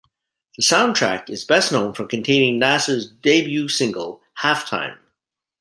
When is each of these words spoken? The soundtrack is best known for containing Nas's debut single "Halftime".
The 0.57 0.63
soundtrack 0.63 1.29
is 1.29 1.45
best 1.45 1.71
known 1.71 1.93
for 1.93 2.07
containing 2.07 2.57
Nas's 2.57 3.05
debut 3.07 3.67
single 3.69 4.23
"Halftime". 4.39 4.97